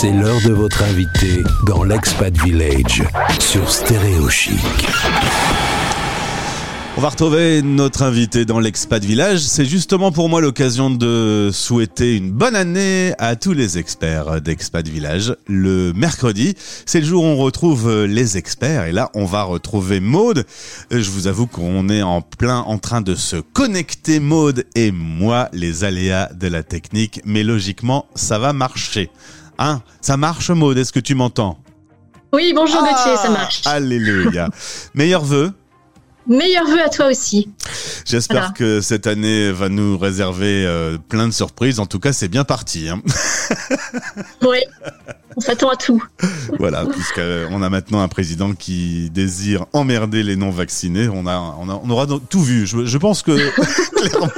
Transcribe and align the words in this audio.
C'est 0.00 0.12
l'heure 0.12 0.40
de 0.46 0.54
votre 0.54 0.82
invité 0.82 1.44
dans 1.66 1.84
l'Expat 1.84 2.34
Village 2.34 3.02
sur 3.38 3.70
Stéréo 3.70 4.30
Chic. 4.30 4.56
On 6.96 7.02
va 7.02 7.10
retrouver 7.10 7.60
notre 7.60 8.02
invité 8.02 8.46
dans 8.46 8.60
l'Expat 8.60 9.04
Village. 9.04 9.40
C'est 9.40 9.66
justement 9.66 10.10
pour 10.10 10.30
moi 10.30 10.40
l'occasion 10.40 10.88
de 10.88 11.50
souhaiter 11.52 12.16
une 12.16 12.30
bonne 12.30 12.56
année 12.56 13.12
à 13.18 13.36
tous 13.36 13.52
les 13.52 13.76
experts 13.76 14.40
d'Expat 14.40 14.88
Village. 14.88 15.36
Le 15.46 15.92
mercredi, 15.92 16.54
c'est 16.86 17.00
le 17.00 17.06
jour 17.06 17.22
où 17.22 17.26
on 17.26 17.36
retrouve 17.36 18.06
les 18.06 18.38
experts. 18.38 18.84
Et 18.84 18.92
là, 18.92 19.10
on 19.12 19.26
va 19.26 19.42
retrouver 19.42 20.00
Maude. 20.00 20.46
Je 20.90 21.10
vous 21.10 21.26
avoue 21.26 21.46
qu'on 21.46 21.90
est 21.90 22.00
en 22.00 22.22
plein 22.22 22.60
en 22.60 22.78
train 22.78 23.02
de 23.02 23.14
se 23.14 23.36
connecter, 23.36 24.18
Maude 24.18 24.64
et 24.74 24.92
moi, 24.92 25.50
les 25.52 25.84
aléas 25.84 26.30
de 26.32 26.48
la 26.48 26.62
technique. 26.62 27.20
Mais 27.26 27.42
logiquement, 27.42 28.06
ça 28.14 28.38
va 28.38 28.54
marcher. 28.54 29.10
Hein 29.62 29.82
Ça 30.00 30.16
marche, 30.16 30.50
Maude 30.50 30.78
Est-ce 30.78 30.92
que 30.92 31.00
tu 31.00 31.14
m'entends? 31.14 31.58
Oui, 32.32 32.52
bonjour 32.56 32.80
Gauthier, 32.80 33.16
ça 33.16 33.24
Ah, 33.26 33.30
marche. 33.30 33.60
Alléluia. 33.66 34.48
Meilleurs 34.94 35.24
vœux 35.24 35.52
Meilleurs 36.26 36.66
vœux 36.66 36.82
à 36.84 36.88
toi 36.88 37.08
aussi. 37.08 37.50
J'espère 38.06 38.38
Voilà. 38.38 38.52
que 38.52 38.80
cette 38.80 39.06
année 39.06 39.50
va 39.50 39.68
nous 39.68 39.98
réserver 39.98 40.64
euh, 40.64 40.96
plein 41.08 41.26
de 41.26 41.32
surprises. 41.32 41.80
En 41.80 41.86
tout 41.86 41.98
cas, 41.98 42.12
c'est 42.12 42.28
bien 42.28 42.44
parti. 42.44 42.88
hein. 42.88 43.02
Oui, 44.42 44.58
on 45.36 45.40
s'attend 45.40 45.70
à 45.70 45.76
tout. 45.76 46.02
voilà, 46.58 46.86
puisqu'on 46.86 47.62
a 47.62 47.68
maintenant 47.68 48.00
un 48.00 48.08
président 48.08 48.52
qui 48.54 49.10
désire 49.10 49.66
emmerder 49.72 50.22
les 50.22 50.36
non 50.36 50.50
vaccinés. 50.50 51.08
On 51.08 51.26
a, 51.26 51.36
on 51.58 51.68
a, 51.68 51.80
on 51.82 51.90
aura 51.90 52.06
donc 52.06 52.28
tout 52.28 52.42
vu. 52.42 52.66
Je, 52.66 52.84
je 52.86 52.98
pense 52.98 53.22
que 53.22 53.32
clairement, 53.96 54.28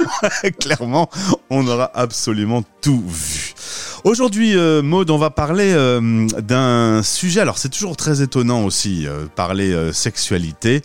clairement, 0.59 1.09
on 1.49 1.67
aura 1.67 1.91
absolument 1.93 2.63
tout 2.81 3.03
vu. 3.07 3.53
Aujourd'hui, 4.03 4.57
euh, 4.57 4.81
on 4.83 5.17
va 5.17 5.29
parler 5.29 5.71
euh, 5.71 6.27
d'un 6.41 7.01
sujet. 7.03 7.39
Alors, 7.39 7.57
c'est 7.57 7.69
toujours 7.69 7.95
très 7.95 8.21
étonnant 8.21 8.65
aussi 8.65 9.07
euh, 9.07 9.27
parler 9.33 9.71
euh, 9.71 9.93
sexualité, 9.93 10.81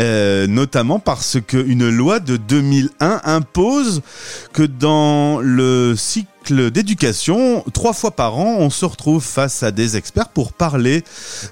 euh, 0.00 0.48
notamment 0.48 0.98
parce 0.98 1.38
qu'une 1.40 1.88
loi 1.88 2.18
de 2.18 2.36
2001 2.36 3.20
impose 3.22 4.02
que 4.52 4.64
dans 4.64 5.38
le 5.40 5.94
cycle 5.96 6.72
d'éducation, 6.72 7.64
trois 7.72 7.92
fois 7.92 8.10
par 8.10 8.36
an, 8.36 8.56
on 8.58 8.70
se 8.70 8.84
retrouve 8.84 9.22
face 9.22 9.62
à 9.62 9.70
des 9.70 9.96
experts 9.96 10.30
pour 10.30 10.52
parler 10.52 11.04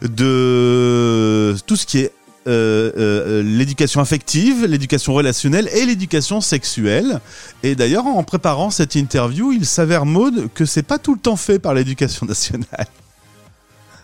de 0.02 1.54
tout 1.64 1.76
ce 1.76 1.86
qui 1.86 1.98
est 1.98 2.12
euh, 2.46 2.92
euh, 2.96 3.42
l'éducation 3.42 4.00
affective, 4.00 4.66
l'éducation 4.66 5.14
relationnelle 5.14 5.68
et 5.72 5.86
l'éducation 5.86 6.40
sexuelle. 6.40 7.20
Et 7.62 7.74
d'ailleurs, 7.74 8.06
en 8.06 8.22
préparant 8.22 8.70
cette 8.70 8.94
interview, 8.94 9.52
il 9.52 9.66
s'avère, 9.66 10.06
Maude, 10.06 10.48
que 10.54 10.64
c'est 10.64 10.82
pas 10.82 10.98
tout 10.98 11.14
le 11.14 11.20
temps 11.20 11.36
fait 11.36 11.58
par 11.58 11.74
l'éducation 11.74 12.26
nationale. 12.26 12.86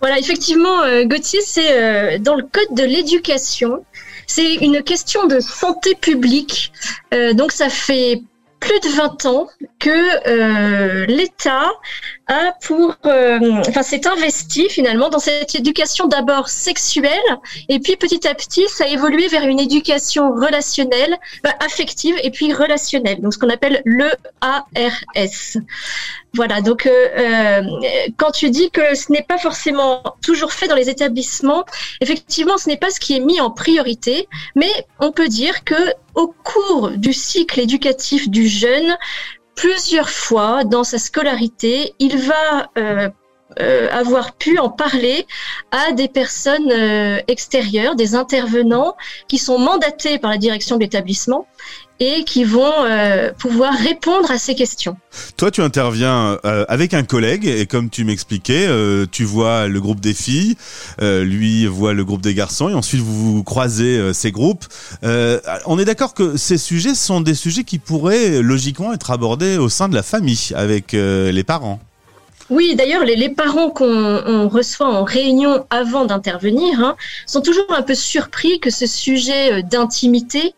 Voilà, 0.00 0.18
effectivement, 0.18 0.82
euh, 0.82 1.04
Gauthier, 1.04 1.40
c'est 1.44 1.72
euh, 1.72 2.18
dans 2.18 2.34
le 2.34 2.42
code 2.42 2.74
de 2.74 2.84
l'éducation. 2.84 3.84
C'est 4.26 4.54
une 4.54 4.82
question 4.82 5.26
de 5.26 5.40
santé 5.40 5.94
publique. 5.94 6.72
Euh, 7.12 7.34
donc, 7.34 7.52
ça 7.52 7.68
fait 7.68 8.22
plus 8.60 8.78
de 8.80 8.88
20 8.96 9.26
ans 9.26 9.48
que 9.78 10.28
euh, 10.28 11.06
l'État 11.06 11.72
a 12.28 12.52
pour, 12.62 12.94
euh, 13.06 13.62
enfin, 13.68 13.82
s'est 13.82 14.06
investi 14.06 14.68
finalement 14.68 15.08
dans 15.08 15.18
cette 15.18 15.54
éducation 15.54 16.06
d'abord 16.06 16.48
sexuelle, 16.48 17.10
et 17.68 17.80
puis 17.80 17.96
petit 17.96 18.28
à 18.28 18.34
petit, 18.34 18.68
ça 18.68 18.84
a 18.84 18.86
évolué 18.86 19.26
vers 19.28 19.44
une 19.44 19.58
éducation 19.58 20.32
relationnelle, 20.32 21.16
bah, 21.42 21.54
affective 21.60 22.14
et 22.22 22.30
puis 22.30 22.52
relationnelle. 22.52 23.20
Donc, 23.20 23.34
ce 23.34 23.38
qu'on 23.38 23.48
appelle 23.48 23.82
le 23.84 24.10
ARS. 24.40 25.56
Voilà, 26.34 26.60
donc 26.60 26.86
euh, 26.86 27.08
euh, 27.18 27.62
quand 28.16 28.30
tu 28.30 28.50
dis 28.50 28.70
que 28.70 28.94
ce 28.94 29.10
n'est 29.10 29.22
pas 29.22 29.38
forcément 29.38 30.02
toujours 30.22 30.52
fait 30.52 30.68
dans 30.68 30.76
les 30.76 30.88
établissements, 30.88 31.64
effectivement, 32.00 32.56
ce 32.56 32.68
n'est 32.68 32.76
pas 32.76 32.90
ce 32.90 33.00
qui 33.00 33.16
est 33.16 33.20
mis 33.20 33.40
en 33.40 33.50
priorité, 33.50 34.28
mais 34.54 34.70
on 35.00 35.10
peut 35.10 35.26
dire 35.26 35.64
que 35.64 35.92
au 36.14 36.32
cours 36.44 36.90
du 36.90 37.12
cycle 37.12 37.58
éducatif 37.58 38.28
du 38.28 38.46
jeune, 38.46 38.96
plusieurs 39.56 40.10
fois 40.10 40.62
dans 40.62 40.84
sa 40.84 40.98
scolarité, 40.98 41.94
il 41.98 42.16
va 42.16 42.70
euh, 42.78 43.08
avoir 43.90 44.36
pu 44.36 44.60
en 44.60 44.68
parler 44.68 45.26
à 45.72 45.90
des 45.90 46.06
personnes 46.06 46.70
extérieures, 47.26 47.96
des 47.96 48.14
intervenants 48.14 48.96
qui 49.26 49.38
sont 49.38 49.58
mandatés 49.58 50.20
par 50.20 50.30
la 50.30 50.38
direction 50.38 50.76
de 50.76 50.82
l'établissement 50.82 51.48
et 52.00 52.24
qui 52.24 52.44
vont 52.44 52.84
euh, 52.84 53.30
pouvoir 53.38 53.74
répondre 53.74 54.30
à 54.30 54.38
ces 54.38 54.54
questions. 54.54 54.96
Toi, 55.36 55.50
tu 55.50 55.60
interviens 55.60 56.38
euh, 56.46 56.64
avec 56.68 56.94
un 56.94 57.02
collègue 57.02 57.46
et 57.46 57.66
comme 57.66 57.90
tu 57.90 58.04
m'expliquais, 58.04 58.66
euh, 58.66 59.04
tu 59.10 59.24
vois 59.24 59.68
le 59.68 59.80
groupe 59.80 60.00
des 60.00 60.14
filles, 60.14 60.56
lui 61.00 61.66
voit 61.66 61.92
le 61.92 62.04
groupe 62.04 62.22
des 62.22 62.34
garçons 62.34 62.70
et 62.70 62.74
ensuite 62.74 63.02
vous, 63.02 63.34
vous 63.34 63.44
croisez 63.44 64.14
ces 64.14 64.32
groupes. 64.32 64.64
On 65.02 65.78
est 65.78 65.84
d'accord 65.84 66.14
que 66.14 66.36
ces 66.36 66.56
sujets 66.56 66.94
sont 66.94 67.20
des 67.20 67.34
sujets 67.34 67.64
qui 67.64 67.78
pourraient 67.78 68.40
logiquement 68.40 68.92
être 68.94 69.10
abordés 69.10 69.58
au 69.58 69.68
sein 69.68 69.88
de 69.88 69.94
la 69.94 70.02
famille 70.02 70.52
avec 70.54 70.92
les 70.92 71.44
parents. 71.44 71.80
Oui, 72.48 72.74
d'ailleurs, 72.74 73.04
les, 73.04 73.14
les 73.14 73.28
parents 73.28 73.70
qu'on 73.70 73.86
on 73.86 74.48
reçoit 74.48 74.88
en 74.88 75.04
réunion 75.04 75.66
avant 75.70 76.04
d'intervenir 76.04 76.80
hein, 76.80 76.96
sont 77.26 77.42
toujours 77.42 77.66
un 77.70 77.82
peu 77.82 77.94
surpris 77.94 78.58
que 78.58 78.70
ce 78.70 78.86
sujet 78.86 79.62
d'intimité, 79.62 80.54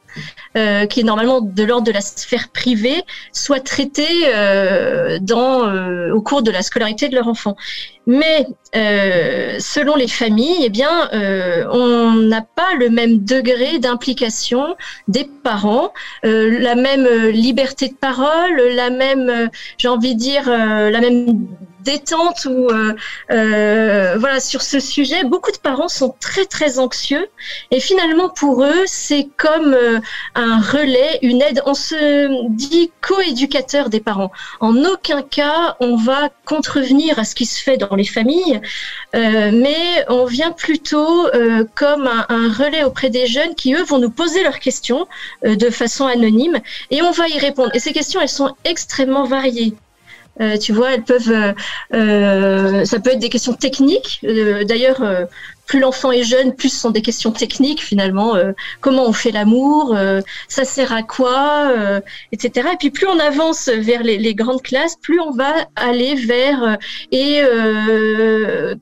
euh, 0.57 0.87
qui 0.87 1.01
est 1.01 1.05
normalement 1.05 1.41
de 1.41 1.63
l'ordre 1.63 1.87
de 1.87 1.93
la 1.93 2.01
sphère 2.01 2.49
privée, 2.49 3.03
soit 3.33 3.61
traité 3.61 4.07
euh, 4.27 5.19
dans, 5.21 5.67
euh, 5.67 6.13
au 6.13 6.21
cours 6.21 6.43
de 6.43 6.51
la 6.51 6.63
scolarité 6.63 7.09
de 7.09 7.15
leur 7.15 7.29
enfant. 7.29 7.57
Mais 8.07 8.47
euh, 8.75 9.59
selon 9.61 9.95
les 9.95 10.09
familles, 10.09 10.63
eh 10.65 10.71
bien, 10.71 11.09
euh, 11.13 11.65
on 11.71 12.15
n'a 12.15 12.43
pas 12.43 12.75
le 12.79 12.91
même 12.91 13.25
degré 13.25 13.79
d'implication 13.79 14.75
des 15.07 15.25
parents, 15.45 15.93
euh, 16.25 16.59
la 16.59 16.75
même 16.75 17.07
liberté 17.29 17.89
de 17.89 17.95
parole, 17.95 18.57
la 18.75 18.91
même, 18.91 19.51
j'ai 19.79 19.89
envie 19.89 20.15
de 20.15 20.19
dire, 20.21 20.49
la 20.49 21.01
même 21.01 21.47
détente 21.83 22.47
ou 22.47 22.69
euh, 22.71 22.95
euh, 23.31 24.17
voilà 24.19 24.41
sur 24.41 24.63
ce 24.63 24.81
sujet. 24.81 25.25
Beaucoup 25.25 25.51
de 25.51 25.59
parents 25.59 25.89
sont 25.89 26.15
très 26.21 26.45
très 26.45 26.79
anxieux 26.79 27.29
et 27.71 27.81
finalement 27.81 28.29
pour 28.29 28.65
eux 28.65 28.85
c'est 28.87 29.29
comme 29.37 29.75
euh, 29.75 30.01
un 30.35 30.61
relais, 30.61 31.19
une 31.23 31.43
aide. 31.43 31.63
On 31.67 31.75
se 31.75 32.49
dit 32.51 32.91
co-éducateur 33.01 33.91
des 33.91 34.01
parents. 34.01 34.33
En 34.61 34.77
aucun 34.85 35.23
cas 35.23 35.77
on 35.81 35.97
va 35.97 36.31
contrevenir 36.45 37.19
à 37.19 37.25
ce 37.25 37.35
qui 37.35 37.47
se 37.47 37.63
fait 37.63 37.77
dans 37.77 37.95
les 37.97 38.05
familles, 38.05 38.61
euh, 39.15 39.51
mais 39.53 40.05
on 40.09 40.25
vient 40.25 40.53
plutôt 40.53 41.27
euh, 41.29 41.65
comme 41.75 42.09
un, 42.29 42.53
relais 42.53 42.85
auprès 42.85 43.11
des 43.11 43.27
jeunes 43.27 43.55
qui 43.55 43.75
eux 43.75 43.83
vont 43.83 43.99
nous 43.99 44.11
poser 44.11 44.43
leurs 44.43 44.59
questions 44.59 45.07
euh, 45.45 45.57
de 45.57 45.71
façon 45.71 46.07
anonyme 46.07 46.59
et 46.91 47.03
on 47.03 47.11
va 47.11 47.29
y 47.29 47.39
répondre. 47.39 47.71
Et 47.75 47.79
ces 47.79 47.93
questions 47.93 48.21
elles 48.21 48.29
sont 48.29 48.55
extrêmement 48.65 49.25
variées. 49.25 49.75
Tu 50.61 50.73
vois, 50.73 50.93
elles 50.93 51.05
peuvent, 51.05 51.55
ça 51.93 53.01
peut 53.01 53.11
être 53.11 53.19
des 53.19 53.29
questions 53.29 53.53
techniques. 53.53 54.19
D'ailleurs, 54.67 55.29
plus 55.73 55.81
l'enfant 55.81 56.13
est 56.13 56.23
jeune, 56.23 56.55
plus 56.55 56.69
ce 56.69 56.81
sont 56.81 56.91
des 56.91 57.01
questions 57.01 57.33
techniques 57.33 57.83
finalement. 57.83 58.37
Euh, 58.37 58.53
comment 58.83 59.09
on 59.09 59.15
fait 59.15 59.31
l'amour, 59.31 59.95
euh, 59.97 60.21
ça 60.47 60.67
sert 60.67 60.93
à 60.93 61.03
quoi, 61.03 61.71
euh, 61.75 62.03
etc. 62.31 62.69
Et 62.75 62.77
puis 62.77 62.91
plus 62.91 63.07
on 63.07 63.19
avance 63.19 63.71
vers 63.71 64.03
les, 64.03 64.19
les 64.19 64.35
grandes 64.35 64.61
classes, 64.61 64.97
plus 65.01 65.19
on 65.19 65.31
va 65.31 65.51
aller 65.77 66.15
vers 66.15 66.77
et 67.11 67.41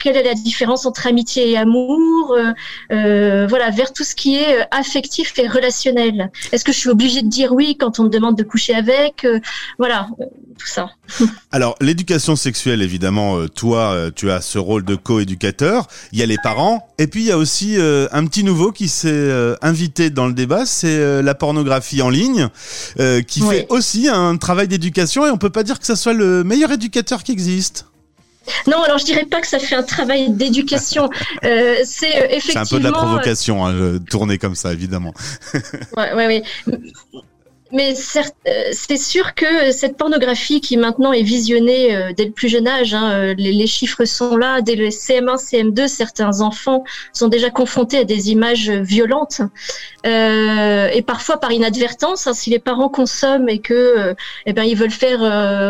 quelle 0.00 0.16
est 0.16 0.24
la 0.24 0.34
différence 0.34 0.84
entre 0.84 1.06
amitié 1.06 1.50
et 1.50 1.56
amour, 1.56 2.36
voilà, 2.88 3.70
vers 3.70 3.92
tout 3.92 4.02
ce 4.02 4.16
qui 4.16 4.34
est 4.34 4.66
affectif 4.72 5.38
et 5.38 5.46
relationnel. 5.46 6.32
Est-ce 6.50 6.64
que 6.64 6.72
je 6.72 6.78
suis 6.78 6.90
obligée 6.90 7.22
de 7.22 7.28
dire 7.28 7.52
oui 7.52 7.76
quand 7.78 8.00
on 8.00 8.04
me 8.04 8.08
demande 8.08 8.36
de 8.36 8.42
coucher 8.42 8.74
avec, 8.74 9.24
voilà, 9.78 10.08
tout 10.58 10.66
ça. 10.66 10.90
Alors, 11.52 11.76
l'éducation 11.80 12.34
sexuelle, 12.34 12.82
évidemment, 12.82 13.46
toi, 13.46 14.10
tu 14.16 14.28
as 14.32 14.40
ce 14.40 14.58
rôle 14.58 14.84
de 14.84 14.96
co-éducateur. 14.96 15.86
Il 16.10 16.18
y 16.18 16.22
a 16.24 16.26
les 16.26 16.38
parents. 16.42 16.79
Et 16.98 17.06
puis, 17.06 17.20
il 17.22 17.26
y 17.26 17.32
a 17.32 17.38
aussi 17.38 17.76
euh, 17.78 18.06
un 18.12 18.26
petit 18.26 18.44
nouveau 18.44 18.72
qui 18.72 18.88
s'est 18.88 19.08
euh, 19.10 19.54
invité 19.62 20.10
dans 20.10 20.26
le 20.26 20.32
débat, 20.34 20.66
c'est 20.66 20.88
euh, 20.88 21.22
la 21.22 21.34
pornographie 21.34 22.02
en 22.02 22.10
ligne, 22.10 22.48
qui 23.26 23.42
Oui. 23.42 23.48
fait 23.56 23.66
aussi 23.70 24.08
un 24.08 24.36
travail 24.36 24.68
d'éducation. 24.68 25.26
Et 25.26 25.30
on 25.30 25.38
peut 25.38 25.50
pas 25.50 25.62
dire 25.62 25.78
que 25.78 25.86
ça 25.86 25.96
soit 25.96 26.12
le 26.12 26.44
meilleur 26.44 26.70
éducateur 26.72 27.22
qui 27.22 27.32
existe. 27.32 27.86
Non, 28.66 28.82
alors 28.82 28.98
je 28.98 29.04
dirais 29.04 29.26
pas 29.26 29.40
que 29.40 29.46
ça 29.46 29.58
fait 29.58 29.74
un 29.76 29.82
travail 29.82 30.30
d'éducation. 30.30 31.08
Euh, 31.44 31.76
c'est 31.84 32.06
euh, 32.06 32.26
C'est 32.28 32.36
effectivement. 32.36 32.62
un 32.62 32.66
peu 32.66 32.78
de 32.78 32.84
la 32.84 32.92
provocation, 32.92 33.66
hein, 33.66 33.98
tourner 34.10 34.36
comme 34.38 34.54
ça, 34.54 34.72
évidemment. 34.72 35.14
Ouais, 35.96 36.12
ouais, 36.14 36.26
ouais. 36.26 36.42
Mais 37.72 37.94
euh, 37.94 38.68
c'est 38.72 38.96
sûr 38.96 39.34
que 39.34 39.70
cette 39.70 39.96
pornographie 39.96 40.60
qui 40.60 40.76
maintenant 40.76 41.12
est 41.12 41.22
visionnée 41.22 41.94
euh, 41.94 42.12
dès 42.16 42.24
le 42.24 42.32
plus 42.32 42.48
jeune 42.48 42.66
âge, 42.66 42.94
hein, 42.94 43.12
euh, 43.12 43.34
les, 43.36 43.66
chiffres 43.66 44.04
sont 44.04 44.36
là, 44.36 44.60
dès 44.60 44.74
le 44.74 44.88
CM1, 44.88 45.36
CM2, 45.36 45.86
certains 45.86 46.40
enfants 46.40 46.82
sont 47.12 47.28
déjà 47.28 47.50
confrontés 47.50 47.98
à 47.98 48.04
des 48.04 48.30
images 48.30 48.70
violentes 48.70 49.42
euh, 50.06 50.88
et 50.92 51.02
parfois 51.02 51.38
par 51.38 51.52
inadvertance. 51.52 52.26
Hein, 52.26 52.34
si 52.34 52.50
les 52.50 52.58
parents 52.58 52.88
consomment 52.88 53.48
et 53.48 53.60
que 53.60 54.14
eh 54.46 54.52
ben 54.52 54.64
ils 54.64 54.76
veulent 54.76 54.90
faire 54.90 55.20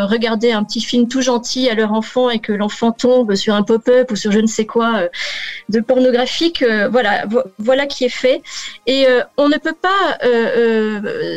regarder 0.09 0.53
un 0.53 0.65
petit 0.65 0.81
film 0.81 1.09
tout 1.09 1.21
gentil 1.21 1.69
à 1.69 1.75
leur 1.75 1.93
enfant 1.93 2.31
et 2.31 2.39
que 2.39 2.53
l'enfant 2.53 2.93
tombe 2.93 3.35
sur 3.35 3.55
un 3.55 3.63
pop-up 3.63 4.11
ou 4.11 4.17
sur 4.17 4.33
je 4.33 4.39
ne 4.39 4.47
sais 4.47 4.67
quoi 4.67 5.09
de 5.69 5.81
pornographique, 5.81 6.65
voilà, 6.91 7.25
voilà 7.59 7.87
qui 7.87 8.05
est 8.05 8.09
fait. 8.09 8.43
Et 8.87 9.07
on 9.37 9.49
ne 9.49 9.57
peut 9.57 9.75
pas 9.75 10.19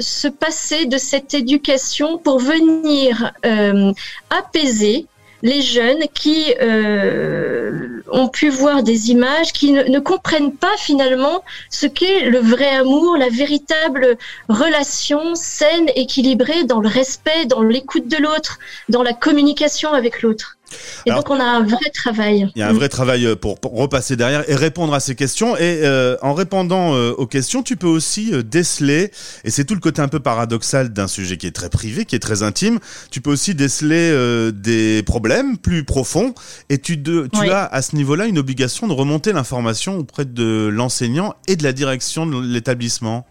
se 0.01 0.27
passer 0.27 0.52
de 0.85 0.97
cette 0.97 1.33
éducation 1.33 2.19
pour 2.19 2.37
venir 2.37 3.31
euh, 3.45 3.91
apaiser 4.29 5.07
les 5.41 5.61
jeunes 5.61 6.03
qui 6.13 6.53
euh, 6.61 8.01
ont 8.11 8.29
pu 8.29 8.49
voir 8.49 8.83
des 8.83 9.11
images, 9.11 9.51
qui 9.51 9.71
ne, 9.73 9.99
comprennent 9.99 10.53
pas 10.53 10.75
finalement 10.77 11.43
ce 11.69 11.87
qu'est 11.87 12.21
le 12.29 12.39
vrai 12.39 12.69
amour, 12.69 13.17
la 13.17 13.29
véritable 13.29 14.17
relation 14.47 15.35
saine, 15.35 15.89
équilibrée 15.95 16.63
dans 16.63 16.79
le 16.79 16.87
respect, 16.87 17.45
dans 17.47 17.63
l'écoute 17.63 18.07
de 18.07 18.17
l'autre, 18.17 18.59
dans 18.89 19.03
la 19.03 19.13
communication 19.13 19.91
avec 19.91 20.21
l'autre. 20.21 20.57
Et 21.05 21.11
donc 21.11 21.29
on 21.29 21.39
a 21.39 21.43
un 21.43 21.63
vrai 21.63 21.89
travail. 21.93 22.51
Il 22.55 22.59
y 22.59 22.61
a 22.63 22.69
un 22.69 22.73
vrai 22.73 22.89
travail 22.89 23.25
euh, 23.25 23.35
pour, 23.35 23.57
repasser 23.63 24.15
derrière 24.15 24.49
et 24.49 24.55
répondre 24.55 24.93
à 24.93 24.99
ces 24.99 25.15
questions. 25.15 25.55
Et 25.57 25.81
euh, 25.83 26.17
en 26.21 26.33
répondant 26.33 26.93
euh, 26.95 27.11
aux 27.11 27.27
questions, 27.27 27.63
tu 27.63 27.75
peux 27.75 27.87
aussi 27.87 28.31
déceler, 28.43 29.11
et 29.43 29.51
c'est 29.51 29.65
tout 29.65 29.73
le 29.73 29.79
côté 29.79 30.01
un 30.01 30.07
peu 30.07 30.19
paradoxal 30.19 30.89
d'un 30.89 31.07
sujet 31.07 31.37
qui 31.37 31.47
est 31.47 31.51
très 31.51 31.69
privé, 31.69 32.05
qui 32.05 32.15
est 32.15 32.19
très 32.19 32.43
intime, 32.43 32.79
tu 33.11 33.21
peux 33.21 33.31
aussi 33.31 33.55
déceler 33.55 34.11
des 34.51 35.03
problèmes 35.03 35.57
plus 35.57 35.83
profonds. 35.83 36.33
Et 36.69 36.77
tu, 36.77 37.01
tu 37.01 37.49
as 37.49 37.65
à 37.65 37.81
ce 37.81 37.95
niveau-là 37.95 38.25
une 38.25 38.37
obligation 38.37 38.87
de 38.87 38.93
remonter 38.93 39.33
l'information 39.33 39.97
auprès 39.97 40.25
de 40.25 40.67
l'enseignant 40.67 41.33
et 41.47 41.55
de 41.55 41.63
la 41.63 41.73
direction 41.73 42.25
de 42.25 42.39
l'établissement. 42.41 43.25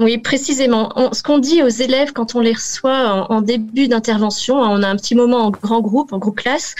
Oui, 0.00 0.18
précisément. 0.18 0.90
ce 1.12 1.22
qu'on 1.22 1.38
dit 1.38 1.62
aux 1.62 1.68
élèves 1.68 2.12
quand 2.12 2.34
on 2.34 2.40
les 2.40 2.52
reçoit 2.52 3.30
en, 3.30 3.40
début 3.40 3.86
d'intervention, 3.86 4.56
on 4.56 4.82
a 4.82 4.88
un 4.88 4.96
petit 4.96 5.14
moment 5.14 5.46
en 5.46 5.50
grand 5.50 5.80
groupe, 5.80 6.12
en 6.12 6.18
groupe 6.18 6.36
classe, 6.36 6.74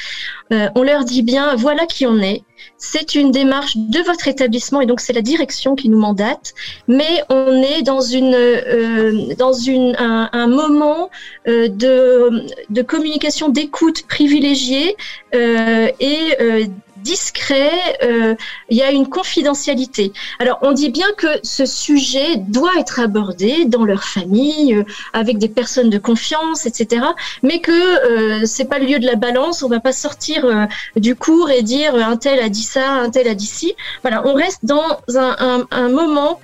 euh, 0.52 0.68
on 0.74 0.82
leur 0.82 1.04
dit 1.04 1.22
bien, 1.22 1.54
voilà 1.54 1.86
qui 1.86 2.06
on 2.06 2.18
est. 2.18 2.42
C'est 2.76 3.14
une 3.14 3.30
démarche 3.30 3.76
de 3.76 4.00
votre 4.00 4.26
établissement 4.26 4.80
et 4.80 4.86
donc 4.86 5.00
c'est 5.00 5.12
la 5.12 5.22
direction 5.22 5.76
qui 5.76 5.88
nous 5.88 5.98
mandate, 5.98 6.54
mais 6.88 7.22
on 7.28 7.62
est 7.62 7.82
dans 7.82 8.00
une 8.00 8.34
euh, 8.34 9.34
dans 9.38 9.52
une 9.52 9.94
un, 9.96 10.46
moment 10.48 11.10
euh, 11.46 11.68
de 11.68 12.46
de 12.70 12.82
communication 12.82 13.48
d'écoute 13.48 14.02
privilégiée 14.08 14.96
et 15.32 16.68
discret, 17.04 17.70
euh, 18.02 18.34
il 18.70 18.76
y 18.78 18.82
a 18.82 18.90
une 18.90 19.08
confidentialité. 19.08 20.12
Alors 20.40 20.58
on 20.62 20.72
dit 20.72 20.90
bien 20.90 21.06
que 21.16 21.28
ce 21.42 21.66
sujet 21.66 22.38
doit 22.38 22.72
être 22.78 22.98
abordé 22.98 23.66
dans 23.66 23.84
leur 23.84 24.02
famille, 24.02 24.74
euh, 24.74 24.84
avec 25.12 25.38
des 25.38 25.48
personnes 25.48 25.90
de 25.90 25.98
confiance, 25.98 26.66
etc. 26.66 27.04
Mais 27.42 27.60
que 27.60 27.72
euh, 27.72 28.46
c'est 28.46 28.64
pas 28.64 28.78
le 28.78 28.86
lieu 28.86 28.98
de 28.98 29.06
la 29.06 29.16
balance. 29.16 29.62
On 29.62 29.68
va 29.68 29.80
pas 29.80 29.92
sortir 29.92 30.44
euh, 30.44 30.64
du 30.96 31.14
cours 31.14 31.50
et 31.50 31.62
dire 31.62 31.94
un 31.94 32.16
tel 32.16 32.40
a 32.40 32.48
dit 32.48 32.62
ça, 32.62 32.90
un 32.90 33.10
tel 33.10 33.28
a 33.28 33.34
dit 33.34 33.46
ci. 33.46 33.74
Voilà, 34.02 34.26
on 34.26 34.34
reste 34.34 34.64
dans 34.64 34.98
un, 35.14 35.88
moment 35.88 36.40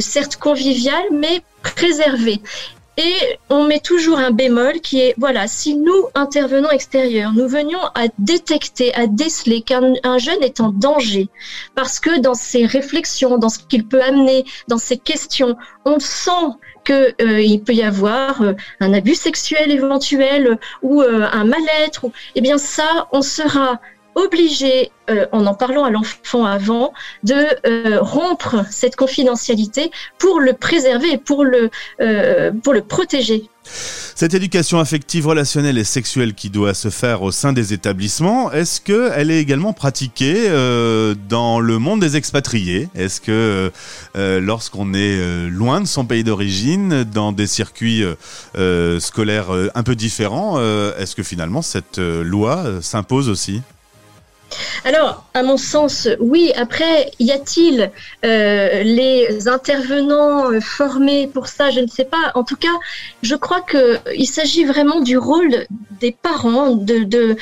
certes 0.00 0.36
convivial, 0.36 1.02
mais 1.12 1.42
préservé. 1.62 2.40
Et 2.98 3.14
on 3.50 3.64
met 3.64 3.80
toujours 3.80 4.18
un 4.18 4.30
bémol 4.30 4.80
qui 4.80 5.00
est, 5.00 5.14
voilà, 5.18 5.48
si 5.48 5.76
nous, 5.76 6.06
intervenants 6.14 6.70
extérieurs, 6.70 7.32
nous 7.34 7.46
venions 7.46 7.84
à 7.94 8.06
détecter, 8.18 8.94
à 8.94 9.06
déceler 9.06 9.60
qu'un 9.60 10.18
jeune 10.18 10.42
est 10.42 10.60
en 10.60 10.70
danger, 10.70 11.28
parce 11.74 12.00
que 12.00 12.20
dans 12.20 12.34
ses 12.34 12.64
réflexions, 12.64 13.36
dans 13.36 13.50
ce 13.50 13.58
qu'il 13.58 13.86
peut 13.86 14.02
amener, 14.02 14.46
dans 14.68 14.78
ses 14.78 14.96
questions, 14.96 15.56
on 15.84 15.98
sent 15.98 16.30
qu'il 16.86 17.14
euh, 17.20 17.58
peut 17.64 17.74
y 17.74 17.82
avoir 17.82 18.40
euh, 18.42 18.54
un 18.80 18.94
abus 18.94 19.16
sexuel 19.16 19.70
éventuel 19.70 20.58
ou 20.82 21.02
euh, 21.02 21.26
un 21.30 21.44
mal-être, 21.44 22.06
eh 22.34 22.40
bien 22.40 22.56
ça, 22.56 23.08
on 23.12 23.22
sera 23.22 23.80
obligé, 24.16 24.90
euh, 25.10 25.26
en 25.30 25.46
en 25.46 25.54
parlant 25.54 25.84
à 25.84 25.90
l'enfant 25.90 26.44
avant, 26.44 26.92
de 27.22 27.34
euh, 27.66 28.00
rompre 28.00 28.64
cette 28.70 28.96
confidentialité 28.96 29.92
pour 30.18 30.40
le 30.40 30.54
préserver 30.54 31.18
pour 31.18 31.44
le, 31.44 31.70
euh, 32.00 32.50
pour 32.64 32.72
le 32.72 32.80
protéger. 32.80 33.48
Cette 33.62 34.32
éducation 34.32 34.80
affective, 34.80 35.26
relationnelle 35.26 35.76
et 35.76 35.84
sexuelle 35.84 36.34
qui 36.34 36.50
doit 36.50 36.72
se 36.72 36.88
faire 36.88 37.22
au 37.22 37.30
sein 37.32 37.52
des 37.52 37.72
établissements, 37.72 38.50
est-ce 38.52 38.80
qu'elle 38.80 39.30
est 39.30 39.40
également 39.40 39.72
pratiquée 39.72 40.48
dans 41.28 41.58
le 41.58 41.78
monde 41.80 42.00
des 42.00 42.16
expatriés? 42.16 42.88
Est-ce 42.94 43.20
que 43.20 43.72
lorsqu'on 44.14 44.94
est 44.94 45.48
loin 45.48 45.80
de 45.80 45.86
son 45.86 46.04
pays 46.04 46.22
d'origine, 46.22 47.02
dans 47.02 47.32
des 47.32 47.48
circuits 47.48 48.04
scolaires 49.00 49.48
un 49.74 49.82
peu 49.82 49.96
différents, 49.96 50.60
est-ce 50.96 51.16
que 51.16 51.24
finalement 51.24 51.60
cette 51.60 51.98
loi 51.98 52.80
s'impose 52.80 53.28
aussi? 53.28 53.62
Alors, 54.84 55.24
à 55.34 55.42
mon 55.42 55.56
sens, 55.56 56.08
oui. 56.20 56.52
Après, 56.56 57.10
y 57.18 57.32
a-t-il 57.32 57.90
euh, 58.24 58.82
les 58.82 59.48
intervenants 59.48 60.50
euh, 60.50 60.60
formés 60.60 61.28
pour 61.32 61.48
ça? 61.48 61.70
Je 61.70 61.80
ne 61.80 61.86
sais 61.86 62.04
pas. 62.04 62.32
En 62.34 62.44
tout 62.44 62.56
cas, 62.56 62.74
je 63.22 63.34
crois 63.34 63.60
qu'il 63.60 64.26
s'agit 64.28 64.64
vraiment 64.64 65.00
du 65.00 65.18
rôle 65.18 65.66
des 66.00 66.12
parents 66.12 66.72
de, 66.72 66.98
de, 67.04 67.36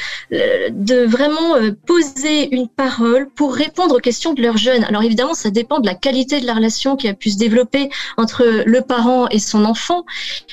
de 0.70 1.04
vraiment 1.04 1.56
euh, 1.56 1.72
poser 1.86 2.54
une 2.54 2.68
parole 2.68 3.28
pour 3.34 3.54
répondre 3.54 3.96
aux 3.96 4.00
questions 4.00 4.32
de 4.32 4.42
leurs 4.42 4.56
jeunes. 4.56 4.84
Alors 4.84 5.02
évidemment, 5.02 5.34
ça 5.34 5.50
dépend 5.50 5.80
de 5.80 5.86
la 5.86 5.94
qualité 5.94 6.40
de 6.40 6.46
la 6.46 6.54
relation 6.54 6.96
qui 6.96 7.08
a 7.08 7.14
pu 7.14 7.30
se 7.30 7.38
développer 7.38 7.90
entre 8.16 8.44
le 8.64 8.80
parent 8.80 9.28
et 9.28 9.38
son 9.38 9.64
enfant. 9.64 10.04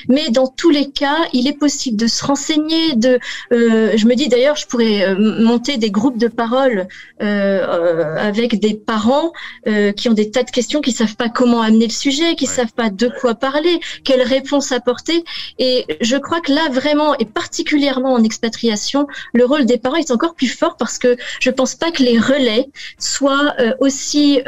Mais 0.08 0.30
dans 0.30 0.48
tous 0.48 0.70
les 0.70 0.90
cas, 0.90 1.18
il 1.32 1.46
est 1.46 1.58
possible 1.58 1.96
de 1.96 2.06
se 2.06 2.24
renseigner. 2.24 2.94
De, 2.96 3.18
je 3.50 4.06
me 4.06 4.14
dis 4.14 4.28
d'ailleurs, 4.28 4.56
je 4.56 4.66
pourrais 4.66 5.14
monter 5.16 5.76
des 5.76 5.90
groupes 5.90 6.18
de 6.18 6.28
parole 6.52 6.86
euh, 7.22 7.24
euh, 7.24 8.16
avec 8.16 8.60
des 8.60 8.74
parents 8.74 9.32
euh, 9.66 9.92
qui 9.92 10.08
ont 10.08 10.12
des 10.12 10.30
tas 10.30 10.42
de 10.42 10.50
questions, 10.50 10.80
qui 10.80 10.92
savent 10.92 11.16
pas 11.16 11.28
comment 11.28 11.62
amener 11.62 11.86
le 11.86 11.92
sujet, 11.92 12.34
qui 12.34 12.46
savent 12.46 12.72
pas 12.74 12.90
de 12.90 13.08
quoi 13.20 13.34
parler, 13.34 13.80
quelle 14.04 14.22
réponse 14.22 14.70
apporter. 14.72 15.24
Et 15.58 15.86
je 16.00 16.16
crois 16.16 16.40
que 16.40 16.52
là, 16.52 16.68
vraiment, 16.70 17.16
et 17.18 17.24
particulièrement 17.24 18.12
en 18.12 18.22
expatriation, 18.22 19.06
le 19.32 19.44
rôle 19.44 19.64
des 19.64 19.78
parents 19.78 19.96
est 19.96 20.10
encore 20.10 20.34
plus 20.34 20.48
fort 20.48 20.76
parce 20.76 20.98
que 20.98 21.16
je 21.40 21.50
pense 21.50 21.74
pas 21.74 21.90
que 21.90 22.02
les 22.02 22.18
relais 22.18 22.68
soient 22.98 23.54
aussi 23.80 24.40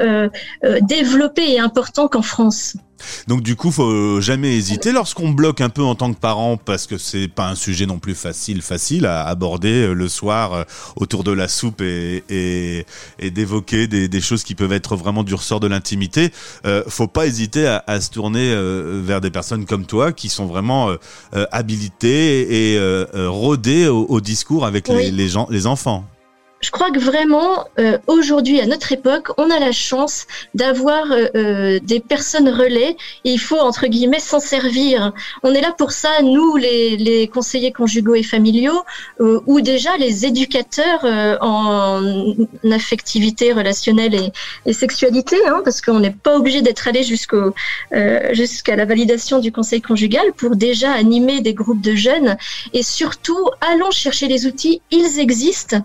développés 0.83 1.53
et 1.53 1.59
importants 1.59 2.09
qu'en 2.09 2.23
France. 2.23 2.77
Donc 3.29 3.43
du 3.43 3.57
coup, 3.57 3.71
faut 3.71 4.21
jamais 4.21 4.57
hésiter 4.57 4.93
lorsqu'on 4.93 5.31
bloque 5.31 5.61
un 5.61 5.71
peu 5.71 5.83
en 5.83 5.95
tant 5.95 6.13
que 6.13 6.19
parent 6.19 6.57
parce 6.57 6.87
que 6.87 6.99
c'est 6.99 7.29
pas 7.29 7.49
un 7.49 7.55
sujet 7.55 7.87
non 7.87 7.99
plus 7.99 8.15
facile 8.15 8.63
facile 8.63 9.07
à 9.07 9.27
aborder 9.27 9.83
euh, 9.83 9.93
le 9.93 10.09
soir 10.09 10.53
euh, 10.53 10.65
autour 10.97 11.25
de 11.25 11.33
la 11.33 11.49
soupe 11.49 11.81
et, 11.81 12.23
et, 12.29 12.87
et 13.19 13.31
d'évoquer 13.31 13.87
des, 13.87 14.09
des, 14.09 14.21
choses 14.21 14.45
qui 14.45 14.55
peuvent 14.55 14.73
être 14.73 14.97
vraiment 14.97 15.23
du 15.23 15.35
ressort 15.35 15.61
de 15.61 15.67
l'intimité. 15.67 16.31
Euh, 16.67 16.83
faut 16.89 17.07
pas 17.07 17.27
hésiter 17.27 17.67
à, 17.67 17.85
à 17.87 18.01
se 18.01 18.11
tourner 18.11 18.51
euh, 18.53 19.01
vers 19.05 19.21
des 19.21 19.31
personnes 19.31 19.67
comme 19.67 19.87
toi 19.87 20.13
qui 20.13 20.29
sont 20.29 20.47
vraiment 20.47 20.91
euh, 20.91 21.47
habilitées 21.53 22.75
et 22.75 22.79
rodées 23.15 23.89
au, 23.89 24.07
au, 24.07 24.21
discours 24.21 24.65
avec 24.67 24.89
les, 24.89 25.11
les, 25.11 25.29
gens, 25.29 25.47
les 25.51 25.67
enfants 25.67 26.05
je 26.65 26.71
crois 26.71 26.91
que 26.91 26.99
vraiment, 26.99 27.67
euh, 27.79 27.99
aujourd'hui, 28.07 28.59
à 28.59 28.67
notre 28.67 28.91
époque, 28.91 29.29
on 29.37 29.51
a 29.51 29.59
la 29.59 29.71
chance 29.71 30.27
d'avoir 30.55 31.13
euh, 31.13 31.27
euh, 31.37 31.79
des 31.83 32.01
personnes 32.01 32.49
relais 32.49 32.97
et 33.25 33.33
il 33.33 33.39
faut, 33.39 33.59
entre 33.59 33.87
guillemets, 33.87 34.19
s'en 34.19 34.41
servir. 34.41 35.13
On 35.43 35.53
est 35.53 35.61
là 35.61 35.75
pour 35.77 35.93
ça, 35.93 36.23
nous, 36.23 36.57
les, 36.57 36.97
les 36.97 37.29
conseillers 37.29 37.71
conjugaux 37.71 38.15
et 38.15 38.23
familiaux, 38.23 38.83
ou 39.21 39.61
déjà 39.61 39.97
les 39.99 40.25
éducateurs 40.25 41.05
en 41.41 42.03
affectivité 42.71 43.53
relationnelle 43.53 44.33
et, 44.67 44.73
sexualité, 44.73 45.37
hein, 45.47 45.61
parce 45.65 45.81
qu'on 45.81 46.01
n'est 46.01 46.11
pas 46.11 46.37
obligé 46.37 46.63
d'être 46.63 46.89
allé 46.89 47.03
jusqu'au 47.03 47.55
jusqu'à 48.33 48.77
la 48.77 48.85
validation 48.85 49.39
du 49.39 49.53
conseil 49.53 49.83
conjugal 49.83 50.33
pour 50.37 50.57
déjà 50.57 50.93
animer 50.93 51.41
des 51.41 51.55
groupes 51.55 51.83
de 51.83 51.95
jeunes. 51.95 52.37
Et 52.73 52.83
surtout, 52.83 53.51
allons 53.61 53.91
chercher 53.91 54.29
les 54.29 54.47
outils, 54.47 54.81
ils 54.91 55.21
existent 55.21 55.83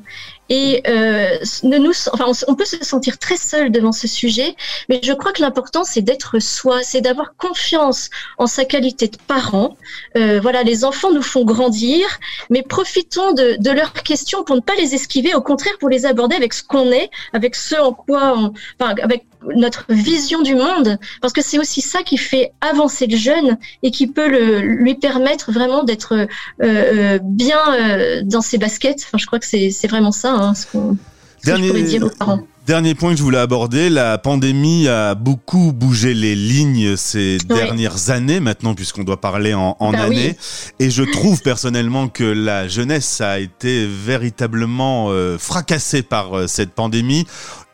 et 0.49 0.81
euh, 0.87 1.37
ne 1.63 1.77
nous, 1.77 1.91
enfin, 2.11 2.25
on, 2.47 2.55
peut 2.55 2.65
se 2.65 2.83
sentir 2.83 3.17
très 3.19 3.37
seul 3.37 3.71
devant 3.71 3.91
ce 3.91 4.07
sujet, 4.07 4.55
mais 4.89 4.99
je 5.03 5.13
crois 5.13 5.31
que 5.31 5.41
l'important 5.41 5.83
c'est 5.83 6.01
d'être 6.01 6.39
soi, 6.39 6.79
c'est 6.83 7.01
d'avoir 7.01 7.35
confiance 7.37 8.09
en 8.37 8.47
sa 8.47 8.65
qualité 8.65 9.07
de 9.07 9.17
parent. 9.27 9.77
Euh, 10.17 10.39
voilà, 10.41 10.63
les 10.63 10.85
enfants 10.85 11.11
nous 11.11 11.21
font 11.21 11.45
grandir, 11.45 12.05
mais 12.49 12.63
profitons 12.63 13.33
de, 13.33 13.57
de, 13.59 13.71
leurs 13.71 13.93
questions 13.93 14.43
pour 14.43 14.55
ne 14.55 14.61
pas 14.61 14.75
les 14.75 14.95
esquiver, 14.95 15.35
au 15.35 15.41
contraire 15.41 15.73
pour 15.79 15.89
les 15.89 16.05
aborder 16.05 16.35
avec 16.35 16.53
ce 16.53 16.63
qu'on 16.63 16.91
est, 16.91 17.09
avec 17.33 17.55
ce 17.55 17.75
en 17.75 17.93
quoi, 17.93 18.33
on, 18.35 18.53
enfin, 18.79 18.95
avec 19.01 19.25
notre 19.55 19.85
vision 19.89 20.41
du 20.41 20.55
monde, 20.55 20.97
parce 21.21 21.33
que 21.33 21.41
c'est 21.41 21.59
aussi 21.59 21.81
ça 21.81 22.03
qui 22.03 22.17
fait 22.17 22.51
avancer 22.61 23.07
le 23.07 23.15
jeune 23.15 23.57
et 23.83 23.91
qui 23.91 24.07
peut 24.07 24.27
le, 24.27 24.59
lui 24.59 24.95
permettre 24.95 25.51
vraiment 25.51 25.83
d'être 25.83 26.13
euh, 26.13 26.25
euh 26.63 27.19
bien 27.21 27.59
euh, 27.73 28.21
dans 28.23 28.41
ses 28.41 28.57
baskets. 28.57 29.03
Enfin, 29.05 29.17
je 29.17 29.25
crois 29.25 29.39
que 29.39 29.45
c'est 29.45 29.87
vraiment 29.87 30.11
ça, 30.11 30.31
hein, 30.31 30.38
ce 30.55 30.65
qu'on 30.71 30.97
Dernier... 31.43 31.83
dire 31.83 32.05
aux 32.05 32.09
parents. 32.09 32.41
Dernier 32.67 32.93
point 32.93 33.13
que 33.13 33.17
je 33.17 33.23
voulais 33.23 33.39
aborder, 33.39 33.89
la 33.89 34.19
pandémie 34.19 34.87
a 34.87 35.15
beaucoup 35.15 35.71
bougé 35.73 36.13
les 36.13 36.35
lignes 36.35 36.95
ces 36.97 37.39
dernières 37.39 38.11
années 38.11 38.39
maintenant 38.39 38.75
puisqu'on 38.75 39.03
doit 39.03 39.19
parler 39.19 39.55
en, 39.55 39.75
en 39.79 39.91
bah 39.91 40.03
années. 40.03 40.37
Et 40.77 40.91
je 40.91 41.01
trouve 41.01 41.41
personnellement 41.41 42.09
que 42.09 42.23
la 42.23 42.67
jeunesse 42.67 43.21
a 43.21 43.39
été 43.39 43.87
véritablement 43.87 45.07
euh, 45.09 45.39
fracassée 45.39 46.03
par 46.03 46.37
euh, 46.37 46.47
cette 46.47 46.73
pandémie 46.73 47.25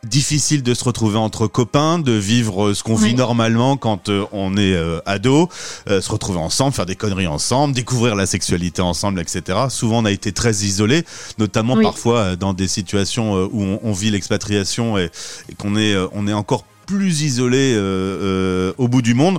difficile 0.04 0.62
de 0.62 0.74
se 0.74 0.84
retrouver 0.84 1.18
entre 1.18 1.46
copains, 1.46 1.98
de 1.98 2.12
vivre 2.12 2.72
ce 2.72 2.82
qu'on 2.82 2.94
vit 2.94 3.14
normalement 3.14 3.76
quand 3.76 4.08
euh, 4.08 4.24
on 4.32 4.56
est 4.56 4.74
euh, 4.74 5.00
ado, 5.06 5.48
euh, 5.88 6.00
se 6.00 6.10
retrouver 6.10 6.38
ensemble, 6.38 6.74
faire 6.74 6.86
des 6.86 6.96
conneries 6.96 7.26
ensemble, 7.26 7.74
découvrir 7.74 8.14
la 8.14 8.26
sexualité 8.26 8.82
ensemble, 8.82 9.20
etc. 9.20 9.58
Souvent, 9.68 9.98
on 9.98 10.04
a 10.04 10.12
été 10.12 10.32
très 10.32 10.52
isolés, 10.52 11.04
notamment 11.38 11.80
parfois 11.80 12.36
dans 12.36 12.54
des 12.54 12.68
situations 12.68 13.34
où 13.52 13.78
on, 13.82 13.92
vit 13.92 14.10
l'expatriation 14.10 14.98
et, 14.98 15.10
qu'on 15.58 15.76
est, 15.76 15.96
on 16.12 16.28
est 16.28 16.32
encore 16.32 16.64
plus 16.86 17.22
isolé 17.22 17.76
au 18.78 18.88
bout 18.88 19.02
du 19.02 19.14
monde. 19.14 19.38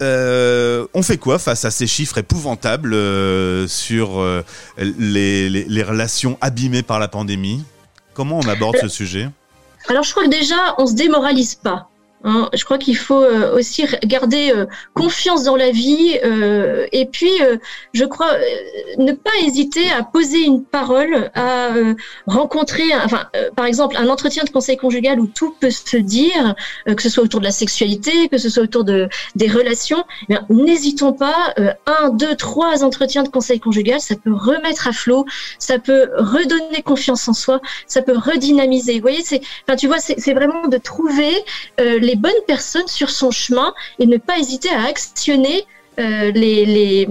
on 0.00 1.02
fait 1.02 1.18
quoi 1.18 1.38
face 1.38 1.64
à 1.64 1.70
ces 1.70 1.86
chiffres 1.86 2.18
épouvantables 2.18 2.94
sur 3.68 4.22
les, 4.78 5.48
les, 5.48 5.64
les, 5.64 5.82
relations 5.82 6.36
abîmées 6.40 6.82
par 6.82 6.98
la 6.98 7.08
pandémie? 7.08 7.62
Comment 8.14 8.38
on 8.38 8.48
aborde 8.48 8.76
ce 8.80 8.88
sujet? 8.88 9.28
Alors 9.88 10.02
je 10.02 10.10
crois 10.12 10.24
que 10.24 10.28
déjà, 10.30 10.74
on 10.78 10.86
se 10.86 10.94
démoralise 10.94 11.54
pas. 11.54 11.88
Hein, 12.24 12.48
je 12.54 12.64
crois 12.64 12.78
qu'il 12.78 12.96
faut 12.96 13.22
euh, 13.22 13.56
aussi 13.56 13.84
garder 14.04 14.52
euh, 14.54 14.66
confiance 14.94 15.42
dans 15.42 15.56
la 15.56 15.72
vie 15.72 16.20
euh, 16.24 16.86
et 16.92 17.06
puis 17.06 17.32
je 17.92 18.04
crois 18.04 18.30
ne 18.98 19.12
pas 19.12 19.30
hésiter 19.44 19.90
à 19.90 20.04
poser 20.04 20.42
une 20.42 20.62
parole, 20.62 21.30
à 21.34 21.70
rencontrer, 22.26 22.84
enfin 23.04 23.26
par 23.56 23.66
exemple 23.66 23.96
un 23.96 24.08
entretien 24.08 24.44
de 24.44 24.50
conseil 24.50 24.76
conjugal 24.76 25.18
où 25.18 25.26
tout 25.26 25.54
peut 25.58 25.70
se 25.70 25.96
dire, 25.96 26.54
que 26.86 27.02
ce 27.02 27.08
soit 27.08 27.24
autour 27.24 27.40
de 27.40 27.44
la 27.44 27.50
sexualité, 27.50 28.28
que 28.28 28.38
ce 28.38 28.48
soit 28.48 28.62
autour 28.62 28.84
de 28.84 29.08
des 29.34 29.48
relations. 29.48 30.04
Eh 30.28 30.36
n'hésitons 30.50 31.12
pas, 31.12 31.54
un, 31.86 32.10
deux, 32.10 32.36
trois 32.36 32.84
entretiens 32.84 33.22
de 33.22 33.28
conseil 33.28 33.60
conjugal, 33.60 34.00
ça 34.00 34.14
peut 34.16 34.32
remettre 34.32 34.88
à 34.88 34.92
flot, 34.92 35.26
ça 35.58 35.78
peut 35.78 36.10
redonner 36.16 36.82
confiance 36.82 37.26
en 37.28 37.34
soi, 37.34 37.60
ça 37.86 38.02
peut 38.02 38.16
redynamiser. 38.16 38.94
Vous 38.94 39.02
voyez, 39.02 39.22
enfin 39.66 39.76
tu 39.76 39.86
vois, 39.86 39.98
c'est 39.98 40.34
vraiment 40.34 40.68
de 40.68 40.78
trouver 40.78 41.32
les 41.78 42.11
les 42.12 42.18
bonnes 42.18 42.44
personnes 42.46 42.88
sur 42.88 43.08
son 43.08 43.30
chemin 43.30 43.72
et 43.98 44.06
ne 44.06 44.18
pas 44.18 44.38
hésiter 44.38 44.68
à 44.68 44.84
actionner 44.84 45.64
euh, 45.98 46.30
les, 46.32 46.66
les, 46.66 47.06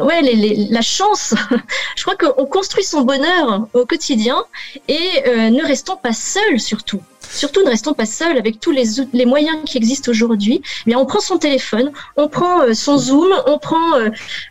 ouais, 0.00 0.22
les, 0.22 0.68
la 0.70 0.80
chance. 0.80 1.34
Je 1.96 2.02
crois 2.04 2.16
qu'on 2.16 2.46
construit 2.46 2.84
son 2.84 3.00
bonheur 3.02 3.66
au 3.74 3.84
quotidien 3.84 4.44
et 4.86 5.22
euh, 5.26 5.50
ne 5.50 5.64
restons 5.66 5.96
pas 5.96 6.12
seuls 6.12 6.60
surtout. 6.60 7.00
Surtout 7.30 7.62
ne 7.64 7.70
restons 7.70 7.94
pas 7.94 8.06
seuls 8.06 8.38
avec 8.38 8.60
tous 8.60 8.70
les, 8.70 8.84
les 9.12 9.26
moyens 9.26 9.58
qui 9.66 9.76
existent 9.76 10.10
aujourd'hui. 10.10 10.62
Eh 10.86 10.94
on 10.94 11.04
prend 11.04 11.20
son 11.20 11.38
téléphone, 11.38 11.90
on 12.16 12.28
prend 12.28 12.62
euh, 12.62 12.74
son 12.74 12.96
Zoom, 12.96 13.32
on 13.46 13.58
prend 13.58 13.92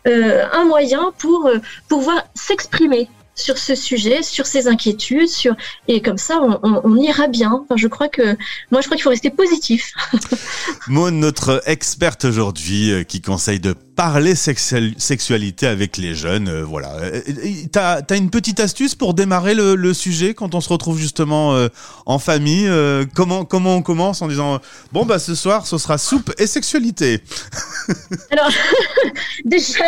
un 0.04 0.64
moyen 0.64 1.12
pour 1.18 1.50
pouvoir 1.88 2.24
s'exprimer 2.34 3.08
sur 3.38 3.58
ce 3.58 3.74
sujet, 3.74 4.22
sur 4.22 4.46
ses 4.46 4.66
inquiétudes, 4.66 5.28
sur 5.28 5.54
et 5.86 6.02
comme 6.02 6.18
ça 6.18 6.40
on, 6.42 6.80
on, 6.84 6.96
ira 6.96 7.28
bien. 7.28 7.52
Enfin, 7.52 7.76
je 7.76 7.88
crois 7.88 8.08
que 8.08 8.36
moi 8.70 8.80
je 8.80 8.86
crois 8.86 8.96
qu'il 8.96 9.02
faut 9.02 9.10
rester 9.10 9.30
positif. 9.30 9.92
Maud, 10.88 11.14
notre 11.14 11.62
experte 11.66 12.24
aujourd'hui, 12.24 12.90
euh, 12.90 13.02
qui 13.04 13.20
conseille 13.20 13.60
de 13.60 13.74
parler 13.98 14.36
sexualité 14.36 15.66
avec 15.66 15.96
les 15.96 16.14
jeunes. 16.14 16.46
Euh, 16.48 16.62
voilà. 16.62 16.94
Euh, 17.02 17.20
t'as 17.72 18.00
as 18.08 18.16
une 18.16 18.30
petite 18.30 18.60
astuce 18.60 18.94
pour 18.94 19.12
démarrer 19.12 19.54
le, 19.54 19.92
sujet 19.92 20.34
quand 20.34 20.54
on 20.54 20.60
se 20.60 20.68
retrouve 20.68 20.98
justement 20.98 21.56
en 22.06 22.18
famille. 22.18 22.70
comment 23.14 23.44
comment 23.44 23.76
on 23.76 23.82
commence 23.82 24.22
en 24.22 24.28
disant 24.28 24.60
bon 24.92 25.06
bah 25.06 25.18
ce 25.18 25.34
soir 25.34 25.66
ce 25.66 25.78
sera 25.78 25.98
soupe 25.98 26.32
et 26.38 26.46
sexualité. 26.46 27.22
Alors 28.30 28.50
déjà, 29.44 29.84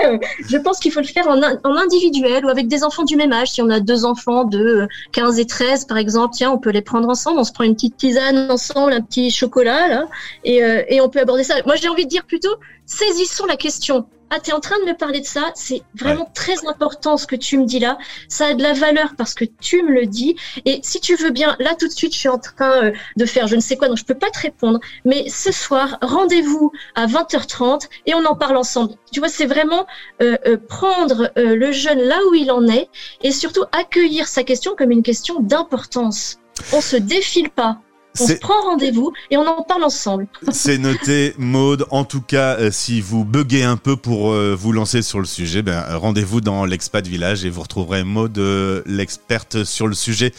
je 0.48 0.56
pense 0.56 0.80
qu'il 0.80 0.90
faut 0.90 1.00
le 1.00 1.06
faire 1.06 1.28
en, 1.28 1.40
en 1.40 1.76
individuel 1.76 2.44
ou 2.44 2.48
avec 2.48 2.66
des 2.66 2.82
enfants 2.82 3.04
du 3.04 3.16
même 3.16 3.32
âge 3.32 3.52
si 3.52 3.62
on 3.62 3.70
a 3.70 3.78
deux 3.78 4.04
enfants 4.04 4.44
de 4.44 4.88
15 5.12 5.38
et 5.38 5.46
13, 5.46 5.84
par 5.86 5.98
exemple, 5.98 6.34
tiens, 6.34 6.50
on 6.50 6.58
peut 6.58 6.70
les 6.70 6.82
prendre 6.82 7.08
ensemble. 7.08 7.38
On 7.38 7.44
se 7.44 7.52
prend 7.52 7.64
une 7.64 7.74
petite 7.74 7.96
tisane 7.96 8.50
ensemble, 8.50 8.92
un 8.92 9.00
petit 9.00 9.30
chocolat, 9.30 9.88
là, 9.88 10.08
et, 10.44 10.62
euh, 10.62 10.82
et 10.88 11.00
on 11.00 11.08
peut 11.08 11.20
aborder 11.20 11.44
ça. 11.44 11.54
Moi, 11.66 11.76
j'ai 11.76 11.88
envie 11.88 12.04
de 12.04 12.10
dire 12.10 12.24
plutôt, 12.24 12.54
saisissons 12.86 13.46
la 13.46 13.56
question. 13.56 13.99
Ah, 14.32 14.38
tu 14.38 14.50
es 14.50 14.52
en 14.52 14.60
train 14.60 14.78
de 14.78 14.84
me 14.84 14.96
parler 14.96 15.20
de 15.20 15.26
ça, 15.26 15.50
c'est 15.56 15.82
vraiment 15.96 16.30
très 16.34 16.64
important 16.68 17.16
ce 17.16 17.26
que 17.26 17.34
tu 17.34 17.58
me 17.58 17.64
dis 17.64 17.80
là. 17.80 17.98
Ça 18.28 18.46
a 18.46 18.54
de 18.54 18.62
la 18.62 18.74
valeur 18.74 19.14
parce 19.18 19.34
que 19.34 19.44
tu 19.44 19.82
me 19.82 19.90
le 19.90 20.06
dis. 20.06 20.36
Et 20.64 20.78
si 20.84 21.00
tu 21.00 21.16
veux 21.16 21.30
bien, 21.30 21.56
là 21.58 21.74
tout 21.74 21.88
de 21.88 21.92
suite, 21.92 22.14
je 22.14 22.18
suis 22.20 22.28
en 22.28 22.38
train 22.38 22.84
euh, 22.84 22.92
de 23.16 23.26
faire 23.26 23.48
je 23.48 23.56
ne 23.56 23.60
sais 23.60 23.76
quoi, 23.76 23.88
donc 23.88 23.96
je 23.96 24.04
peux 24.04 24.14
pas 24.14 24.30
te 24.30 24.38
répondre. 24.38 24.78
Mais 25.04 25.28
ce 25.28 25.50
soir, 25.50 25.98
rendez-vous 26.00 26.70
à 26.94 27.06
20h30 27.06 27.88
et 28.06 28.14
on 28.14 28.24
en 28.24 28.36
parle 28.36 28.56
ensemble. 28.56 28.94
Tu 29.12 29.18
vois, 29.18 29.28
c'est 29.28 29.46
vraiment 29.46 29.84
euh, 30.22 30.36
euh, 30.46 30.56
prendre 30.56 31.32
le 31.34 31.72
jeune 31.72 31.98
là 31.98 32.18
où 32.30 32.34
il 32.34 32.52
en 32.52 32.68
est 32.68 32.88
et 33.22 33.32
surtout 33.32 33.64
accueillir 33.72 34.28
sa 34.28 34.44
question 34.44 34.76
comme 34.76 34.92
une 34.92 35.02
question 35.02 35.40
d'importance. 35.40 36.38
On 36.72 36.80
se 36.80 36.96
défile 36.96 37.50
pas. 37.50 37.80
On 38.18 38.26
se 38.26 38.32
prend 38.34 38.60
rendez-vous 38.62 39.12
et 39.30 39.36
on 39.36 39.46
en 39.46 39.62
parle 39.62 39.84
ensemble. 39.84 40.26
C'est 40.52 40.78
noté, 40.78 41.34
Maude. 41.38 41.86
En 41.90 42.04
tout 42.04 42.20
cas, 42.20 42.56
euh, 42.56 42.70
si 42.72 43.00
vous 43.00 43.24
buguez 43.24 43.62
un 43.62 43.76
peu 43.76 43.96
pour 43.96 44.32
euh, 44.32 44.56
vous 44.58 44.72
lancer 44.72 45.02
sur 45.02 45.20
le 45.20 45.26
sujet, 45.26 45.62
ben, 45.62 45.84
rendez-vous 45.94 46.40
dans 46.40 46.64
l'expat 46.64 47.06
village 47.06 47.44
et 47.44 47.50
vous 47.50 47.62
retrouverez 47.62 48.04
Maude, 48.04 48.38
euh, 48.38 48.82
l'experte 48.86 49.64
sur 49.64 49.86
le 49.86 49.94
sujet. 49.94 50.32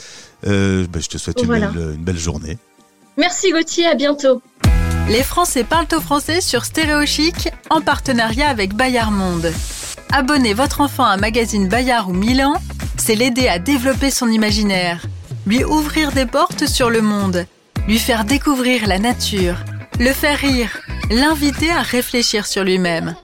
Ben, 0.43 0.87
je 0.95 1.07
te 1.07 1.17
souhaite 1.17 1.41
une, 1.41 1.49
belle, 1.49 1.69
une, 1.75 2.03
belle, 2.03 2.17
journée. 2.17 2.57
Merci 3.17 3.51
Gauthier, 3.51 3.85
à 3.85 3.95
bientôt. 3.95 4.41
Les 5.07 5.23
Français 5.23 5.63
parlent 5.63 5.87
au 5.95 6.01
français 6.01 6.41
sur 6.41 6.65
Stéréo 6.65 7.05
Chic 7.05 7.49
en 7.69 7.81
partenariat 7.81 8.49
avec 8.49 8.73
Bayard 8.73 9.11
Monde. 9.11 9.51
Abonnez 10.11 10.53
votre 10.53 10.81
enfant 10.81 11.05
à 11.05 11.11
un 11.11 11.17
magazine 11.17 11.67
Bayard 11.67 12.09
ou 12.09 12.13
Milan, 12.13 12.55
c'est 12.97 13.15
l'aider 13.15 13.47
à 13.47 13.59
développer 13.59 14.09
son 14.09 14.29
imaginaire, 14.29 15.05
lui 15.45 15.63
ouvrir 15.63 16.11
des 16.11 16.25
portes 16.25 16.65
sur 16.65 16.89
le 16.89 17.01
monde 17.01 17.45
lui 17.87 17.97
faire 17.97 18.25
découvrir 18.25 18.87
la 18.87 18.99
nature, 18.99 19.63
le 19.99 20.11
faire 20.11 20.37
rire, 20.37 20.81
l'inviter 21.09 21.69
à 21.71 21.81
réfléchir 21.81 22.45
sur 22.45 22.63
lui-même. 22.63 23.15